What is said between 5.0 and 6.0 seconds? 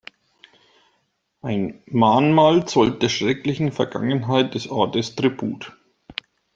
Tribut.